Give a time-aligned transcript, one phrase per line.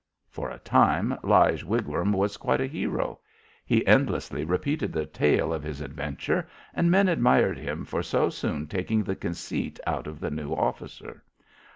[0.31, 3.19] For a time Lige Wigram was quite a hero.
[3.63, 8.65] He endlessly repeated the tale of his adventure, and men admired him for so soon
[8.65, 11.23] taking the conceit out of the new officer.